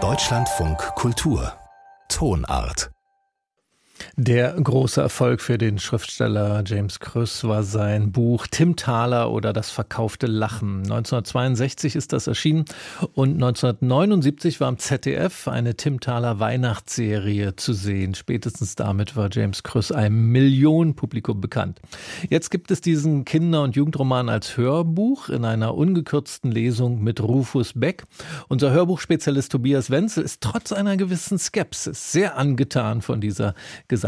Deutschlandfunk 0.00 0.78
Kultur. 0.94 1.54
Tonart 2.08 2.90
der 4.20 4.52
große 4.54 5.00
Erfolg 5.00 5.40
für 5.40 5.58
den 5.58 5.78
Schriftsteller 5.78 6.64
James 6.66 6.98
Krüss 6.98 7.44
war 7.44 7.62
sein 7.62 8.10
Buch 8.10 8.48
Tim 8.50 8.74
Thaler 8.74 9.30
oder 9.30 9.52
das 9.52 9.70
verkaufte 9.70 10.26
Lachen. 10.26 10.78
1962 10.78 11.94
ist 11.94 12.12
das 12.12 12.26
erschienen 12.26 12.64
und 13.14 13.34
1979 13.34 14.58
war 14.58 14.66
am 14.66 14.78
ZDF 14.78 15.46
eine 15.46 15.76
Tim 15.76 16.00
Thaler 16.00 16.40
Weihnachtsserie 16.40 17.54
zu 17.54 17.72
sehen. 17.72 18.16
Spätestens 18.16 18.74
damit 18.74 19.14
war 19.14 19.28
James 19.30 19.62
Krüss 19.62 19.92
einem 19.92 20.32
Millionenpublikum 20.32 21.40
bekannt. 21.40 21.80
Jetzt 22.28 22.50
gibt 22.50 22.72
es 22.72 22.80
diesen 22.80 23.24
Kinder- 23.24 23.62
und 23.62 23.76
Jugendroman 23.76 24.28
als 24.28 24.56
Hörbuch 24.56 25.28
in 25.28 25.44
einer 25.44 25.76
ungekürzten 25.76 26.50
Lesung 26.50 27.04
mit 27.04 27.22
Rufus 27.22 27.72
Beck. 27.76 28.02
Unser 28.48 28.72
Hörbuchspezialist 28.72 29.52
Tobias 29.52 29.90
Wenzel 29.90 30.24
ist 30.24 30.40
trotz 30.40 30.72
einer 30.72 30.96
gewissen 30.96 31.38
Skepsis 31.38 32.10
sehr 32.10 32.36
angetan 32.36 33.00
von 33.00 33.20
dieser 33.20 33.54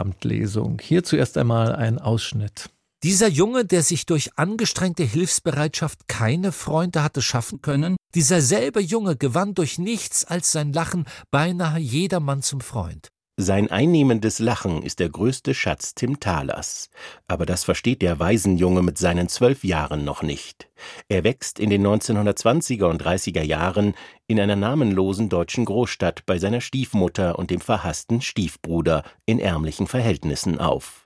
Gesamtlesung. 0.00 0.78
Hier 0.80 1.04
zuerst 1.04 1.36
einmal 1.36 1.74
ein 1.74 1.98
Ausschnitt. 1.98 2.70
Dieser 3.02 3.28
Junge, 3.28 3.64
der 3.64 3.82
sich 3.82 4.06
durch 4.06 4.30
angestrengte 4.36 5.02
Hilfsbereitschaft 5.04 6.08
keine 6.08 6.52
Freunde 6.52 7.02
hatte 7.02 7.22
schaffen 7.22 7.60
können, 7.60 7.96
dieser 8.14 8.40
selbe 8.40 8.80
Junge 8.80 9.16
gewann 9.16 9.54
durch 9.54 9.78
nichts 9.78 10.24
als 10.24 10.52
sein 10.52 10.72
Lachen 10.72 11.06
beinahe 11.30 11.78
jedermann 11.78 12.42
zum 12.42 12.60
Freund. 12.60 13.08
Sein 13.42 13.70
einnehmendes 13.70 14.38
Lachen 14.38 14.82
ist 14.82 14.98
der 14.98 15.08
größte 15.08 15.54
Schatz 15.54 15.94
Tim 15.94 16.20
Thalers. 16.20 16.90
Aber 17.26 17.46
das 17.46 17.64
versteht 17.64 18.02
der 18.02 18.18
Waisenjunge 18.18 18.82
mit 18.82 18.98
seinen 18.98 19.30
zwölf 19.30 19.64
Jahren 19.64 20.04
noch 20.04 20.22
nicht. 20.22 20.68
Er 21.08 21.24
wächst 21.24 21.58
in 21.58 21.70
den 21.70 21.86
1920er 21.86 22.84
und 22.84 23.02
30er 23.02 23.42
Jahren 23.42 23.94
in 24.26 24.38
einer 24.38 24.56
namenlosen 24.56 25.30
deutschen 25.30 25.64
Großstadt 25.64 26.26
bei 26.26 26.38
seiner 26.38 26.60
Stiefmutter 26.60 27.38
und 27.38 27.50
dem 27.50 27.62
verhassten 27.62 28.20
Stiefbruder 28.20 29.04
in 29.24 29.38
ärmlichen 29.38 29.86
Verhältnissen 29.86 30.60
auf. 30.60 30.99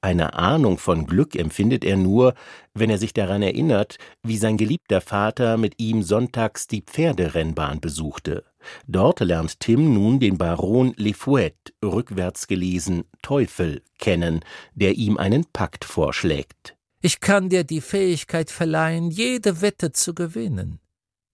Eine 0.00 0.34
Ahnung 0.34 0.78
von 0.78 1.06
Glück 1.06 1.34
empfindet 1.36 1.84
er 1.84 1.96
nur, 1.96 2.34
wenn 2.74 2.90
er 2.90 2.98
sich 2.98 3.12
daran 3.12 3.42
erinnert, 3.42 3.98
wie 4.22 4.36
sein 4.36 4.56
geliebter 4.56 5.00
Vater 5.00 5.56
mit 5.56 5.74
ihm 5.78 6.02
sonntags 6.02 6.66
die 6.66 6.82
Pferderennbahn 6.82 7.80
besuchte. 7.80 8.44
Dort 8.86 9.20
lernt 9.20 9.60
Tim 9.60 9.94
nun 9.94 10.20
den 10.20 10.38
Baron 10.38 10.94
Lefouet, 10.96 11.74
rückwärts 11.84 12.46
gelesen 12.46 13.04
Teufel, 13.22 13.82
kennen, 13.98 14.40
der 14.74 14.94
ihm 14.94 15.16
einen 15.16 15.44
Pakt 15.46 15.84
vorschlägt. 15.84 16.76
Ich 17.00 17.20
kann 17.20 17.50
dir 17.50 17.64
die 17.64 17.82
Fähigkeit 17.82 18.50
verleihen, 18.50 19.10
jede 19.10 19.60
Wette 19.60 19.92
zu 19.92 20.14
gewinnen. 20.14 20.80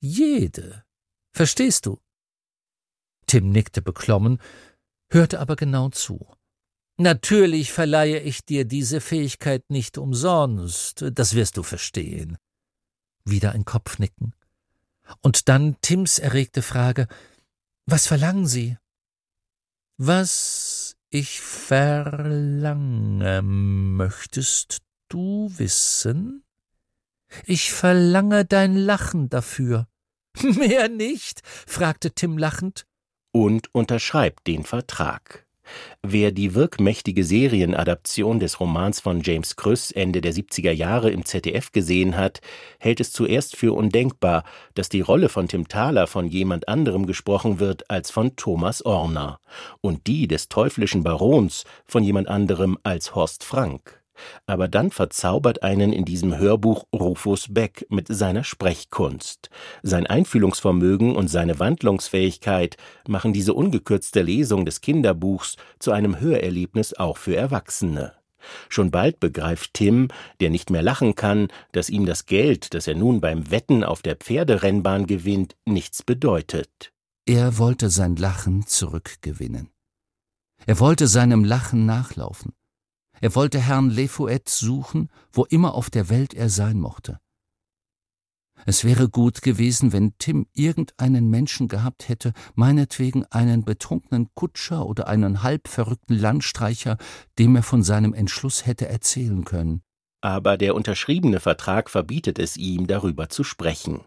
Jede. 0.00 0.84
Verstehst 1.32 1.86
du? 1.86 2.00
Tim 3.26 3.50
nickte 3.50 3.80
beklommen, 3.80 4.40
hörte 5.12 5.38
aber 5.38 5.54
genau 5.54 5.88
zu. 5.90 6.26
Natürlich 7.00 7.72
verleihe 7.72 8.20
ich 8.20 8.44
dir 8.44 8.66
diese 8.66 9.00
Fähigkeit 9.00 9.70
nicht 9.70 9.96
umsonst, 9.96 11.02
das 11.12 11.34
wirst 11.34 11.56
du 11.56 11.62
verstehen. 11.62 12.36
Wieder 13.24 13.52
ein 13.52 13.64
Kopfnicken. 13.64 14.34
Und 15.22 15.48
dann 15.48 15.80
Tims 15.80 16.18
erregte 16.18 16.60
Frage 16.60 17.08
Was 17.86 18.06
verlangen 18.06 18.46
Sie? 18.46 18.76
Was 19.96 20.98
ich 21.08 21.40
verlange, 21.40 23.40
möchtest 23.40 24.82
du 25.08 25.50
wissen? 25.56 26.44
Ich 27.46 27.72
verlange 27.72 28.44
dein 28.44 28.76
Lachen 28.76 29.30
dafür. 29.30 29.88
Mehr 30.42 30.90
nicht? 30.90 31.40
fragte 31.46 32.10
Tim 32.10 32.36
lachend. 32.36 32.84
Und 33.32 33.74
unterschreibt 33.74 34.46
den 34.46 34.64
Vertrag. 34.64 35.46
Wer 36.02 36.32
die 36.32 36.54
wirkmächtige 36.54 37.24
Serienadaption 37.24 38.40
des 38.40 38.60
Romans 38.60 39.00
von 39.00 39.22
James 39.22 39.56
Krüss 39.56 39.90
Ende 39.90 40.20
der 40.20 40.32
70er 40.32 40.72
Jahre 40.72 41.10
im 41.10 41.24
ZDF 41.24 41.72
gesehen 41.72 42.16
hat, 42.16 42.40
hält 42.78 43.00
es 43.00 43.12
zuerst 43.12 43.56
für 43.56 43.74
undenkbar, 43.74 44.44
dass 44.74 44.88
die 44.88 45.02
Rolle 45.02 45.28
von 45.28 45.48
Tim 45.48 45.68
Thaler 45.68 46.06
von 46.06 46.26
jemand 46.26 46.68
anderem 46.68 47.06
gesprochen 47.06 47.60
wird 47.60 47.90
als 47.90 48.10
von 48.10 48.36
Thomas 48.36 48.84
Orner 48.84 49.40
und 49.80 50.06
die 50.06 50.26
des 50.26 50.48
teuflischen 50.48 51.02
Barons 51.02 51.64
von 51.86 52.02
jemand 52.02 52.28
anderem 52.28 52.78
als 52.82 53.14
Horst 53.14 53.44
Frank. 53.44 53.99
Aber 54.46 54.68
dann 54.68 54.90
verzaubert 54.90 55.62
einen 55.62 55.92
in 55.92 56.04
diesem 56.04 56.36
Hörbuch 56.36 56.84
Rufus 56.92 57.46
Beck 57.50 57.86
mit 57.88 58.08
seiner 58.08 58.44
Sprechkunst. 58.44 59.50
Sein 59.82 60.06
Einfühlungsvermögen 60.06 61.16
und 61.16 61.28
seine 61.28 61.58
Wandlungsfähigkeit 61.58 62.76
machen 63.06 63.32
diese 63.32 63.54
ungekürzte 63.54 64.22
Lesung 64.22 64.64
des 64.64 64.80
Kinderbuchs 64.80 65.56
zu 65.78 65.92
einem 65.92 66.20
Hörerlebnis 66.20 66.94
auch 66.94 67.16
für 67.16 67.36
Erwachsene. 67.36 68.12
Schon 68.68 68.90
bald 68.90 69.20
begreift 69.20 69.74
Tim, 69.74 70.08
der 70.40 70.50
nicht 70.50 70.70
mehr 70.70 70.82
lachen 70.82 71.14
kann, 71.14 71.48
dass 71.72 71.90
ihm 71.90 72.06
das 72.06 72.26
Geld, 72.26 72.74
das 72.74 72.86
er 72.86 72.94
nun 72.94 73.20
beim 73.20 73.50
Wetten 73.50 73.84
auf 73.84 74.02
der 74.02 74.16
Pferderennbahn 74.16 75.06
gewinnt, 75.06 75.56
nichts 75.66 76.02
bedeutet. 76.02 76.92
Er 77.26 77.58
wollte 77.58 77.90
sein 77.90 78.16
Lachen 78.16 78.66
zurückgewinnen. 78.66 79.70
Er 80.66 80.78
wollte 80.80 81.06
seinem 81.06 81.44
Lachen 81.44 81.86
nachlaufen. 81.86 82.52
Er 83.20 83.34
wollte 83.34 83.60
Herrn 83.60 83.90
Lefouet 83.90 84.48
suchen, 84.48 85.08
wo 85.32 85.44
immer 85.44 85.74
auf 85.74 85.90
der 85.90 86.08
Welt 86.08 86.34
er 86.34 86.48
sein 86.48 86.80
mochte. 86.80 87.20
Es 88.66 88.84
wäre 88.84 89.08
gut 89.08 89.40
gewesen, 89.40 89.92
wenn 89.92 90.18
Tim 90.18 90.46
irgendeinen 90.52 91.30
Menschen 91.30 91.68
gehabt 91.68 92.08
hätte, 92.08 92.32
meinetwegen 92.54 93.24
einen 93.26 93.64
betrunkenen 93.64 94.28
Kutscher 94.34 94.86
oder 94.86 95.08
einen 95.08 95.42
halbverrückten 95.42 96.18
Landstreicher, 96.18 96.98
dem 97.38 97.56
er 97.56 97.62
von 97.62 97.82
seinem 97.82 98.12
Entschluss 98.12 98.66
hätte 98.66 98.86
erzählen 98.86 99.44
können 99.44 99.82
aber 100.20 100.56
der 100.56 100.74
unterschriebene 100.74 101.40
Vertrag 101.40 101.90
verbietet 101.90 102.38
es 102.38 102.56
ihm, 102.56 102.86
darüber 102.86 103.28
zu 103.28 103.44
sprechen. 103.44 104.00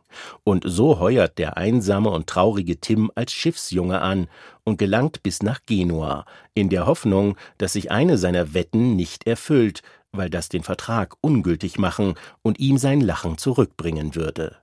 Und 0.44 0.64
so 0.66 1.00
heuert 1.00 1.38
der 1.38 1.58
einsame 1.58 2.10
und 2.10 2.28
traurige 2.28 2.80
Tim 2.80 3.12
als 3.16 3.34
Schiffsjunge 3.34 4.02
an 4.02 4.28
und 4.64 4.78
gelangt 4.78 5.24
bis 5.24 5.42
nach 5.42 5.62
Genua, 5.66 6.26
in 6.54 6.70
der 6.70 6.86
Hoffnung, 6.86 7.36
dass 7.58 7.74
sich 7.74 7.92
eine 7.92 8.18
seiner 8.18 8.54
Wetten 8.54 8.96
nicht 8.96 9.28
erfüllt, 9.28 9.82
weil 10.12 10.30
das 10.30 10.50
den 10.50 10.64
Vertrag 10.64 11.16
ungültig 11.22 11.80
machen 11.80 12.14
und 12.42 12.60
ihm 12.60 12.78
sein 12.78 13.02
Lachen 13.02 13.38
zurückbringen 13.38 14.16
würde. 14.16 14.63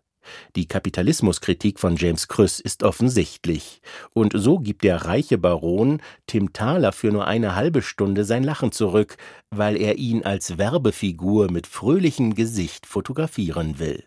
Die 0.56 0.66
Kapitalismuskritik 0.66 1.78
von 1.78 1.96
James 1.96 2.28
Krüss 2.28 2.60
ist 2.60 2.82
offensichtlich. 2.82 3.80
Und 4.12 4.32
so 4.34 4.58
gibt 4.58 4.84
der 4.84 5.04
reiche 5.04 5.38
Baron 5.38 6.02
Tim 6.26 6.52
Thaler 6.52 6.92
für 6.92 7.10
nur 7.10 7.26
eine 7.26 7.54
halbe 7.54 7.82
Stunde 7.82 8.24
sein 8.24 8.44
Lachen 8.44 8.72
zurück, 8.72 9.16
weil 9.50 9.76
er 9.76 9.96
ihn 9.96 10.24
als 10.24 10.58
Werbefigur 10.58 11.50
mit 11.50 11.66
fröhlichem 11.66 12.34
Gesicht 12.34 12.86
fotografieren 12.86 13.78
will. 13.78 14.04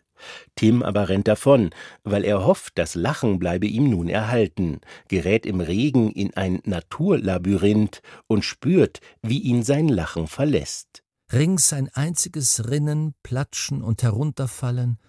Tim 0.56 0.83
aber 0.83 1.09
rennt 1.09 1.28
davon, 1.28 1.72
weil 2.03 2.23
er 2.23 2.45
hofft, 2.45 2.78
das 2.78 2.95
Lachen 2.95 3.39
bleibe 3.39 3.67
ihm 3.67 3.89
nun 3.89 4.09
erhalten, 4.09 4.81
gerät 5.07 5.45
im 5.45 5.59
Regen 5.59 6.12
in 6.12 6.33
ein 6.35 6.62
Naturlabyrinth 6.63 8.01
und 8.28 8.44
spürt, 8.44 9.00
wie 9.22 9.39
ihn 9.39 9.63
sein 9.63 9.88
Lachen 9.88 10.28
verlässt. 10.28 11.03
Rings 11.31 11.73
ein 11.73 11.89
einziges 11.94 12.69
Rinnen, 12.69 13.16
Platschen 13.23 13.81
und 13.81 14.03
Herunterfallen, 14.03 15.00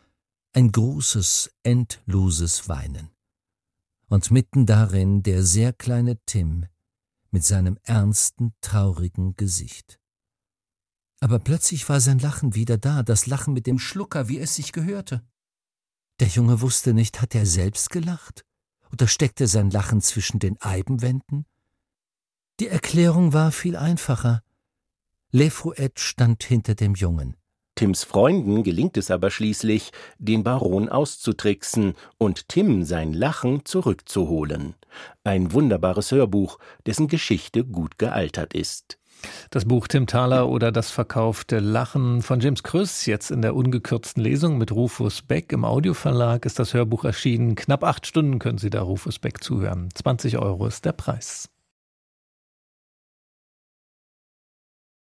ein 0.54 0.70
großes, 0.70 1.50
endloses 1.64 2.68
Weinen. 2.68 3.10
Und 4.06 4.30
mitten 4.30 4.66
darin 4.66 5.24
der 5.24 5.42
sehr 5.42 5.72
kleine 5.72 6.18
Tim 6.26 6.66
mit 7.30 7.44
seinem 7.44 7.76
ernsten, 7.82 8.54
traurigen 8.60 9.34
Gesicht. 9.34 9.98
Aber 11.18 11.40
plötzlich 11.40 11.88
war 11.88 12.00
sein 12.00 12.20
Lachen 12.20 12.54
wieder 12.54 12.78
da, 12.78 13.02
das 13.02 13.26
Lachen 13.26 13.52
mit 13.52 13.66
dem 13.66 13.80
Schlucker, 13.80 14.28
wie 14.28 14.38
es 14.38 14.54
sich 14.54 14.72
gehörte. 14.72 15.26
Der 16.20 16.28
Junge 16.28 16.60
wusste 16.60 16.94
nicht, 16.94 17.20
hat 17.20 17.34
er 17.34 17.46
selbst 17.46 17.90
gelacht? 17.90 18.44
Oder 18.92 19.08
steckte 19.08 19.48
sein 19.48 19.70
Lachen 19.70 20.00
zwischen 20.00 20.38
den 20.38 20.60
Eibenwänden? 20.60 21.46
Die 22.60 22.68
Erklärung 22.68 23.32
war 23.32 23.50
viel 23.50 23.74
einfacher. 23.74 24.44
Lefouet 25.32 25.98
stand 25.98 26.44
hinter 26.44 26.76
dem 26.76 26.94
Jungen. 26.94 27.36
Tims 27.74 28.04
Freunden 28.04 28.62
gelingt 28.62 28.96
es 28.96 29.10
aber 29.10 29.30
schließlich, 29.30 29.90
den 30.18 30.44
Baron 30.44 30.88
auszutricksen 30.88 31.94
und 32.18 32.48
Tim 32.48 32.84
sein 32.84 33.12
Lachen 33.12 33.64
zurückzuholen. 33.64 34.74
Ein 35.24 35.52
wunderbares 35.52 36.12
Hörbuch, 36.12 36.58
dessen 36.86 37.08
Geschichte 37.08 37.64
gut 37.64 37.98
gealtert 37.98 38.54
ist. 38.54 38.98
Das 39.50 39.64
Buch 39.64 39.88
Tim 39.88 40.06
Thaler 40.06 40.48
oder 40.48 40.70
das 40.70 40.90
verkaufte 40.90 41.58
Lachen 41.58 42.22
von 42.22 42.40
James 42.40 42.62
Krüss, 42.62 43.06
jetzt 43.06 43.30
in 43.30 43.42
der 43.42 43.54
ungekürzten 43.54 44.22
Lesung 44.22 44.58
mit 44.58 44.72
Rufus 44.72 45.22
Beck. 45.22 45.52
Im 45.52 45.64
Audioverlag 45.64 46.44
ist 46.44 46.58
das 46.58 46.74
Hörbuch 46.74 47.04
erschienen. 47.04 47.54
Knapp 47.54 47.84
acht 47.84 48.06
Stunden 48.06 48.38
können 48.38 48.58
Sie 48.58 48.70
da 48.70 48.82
Rufus 48.82 49.18
Beck 49.18 49.42
zuhören. 49.42 49.88
20 49.94 50.38
Euro 50.38 50.66
ist 50.66 50.84
der 50.84 50.92
Preis. 50.92 51.48